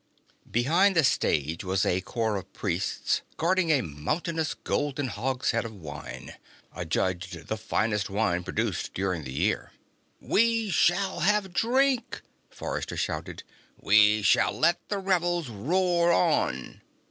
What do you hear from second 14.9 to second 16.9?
revels roar on!"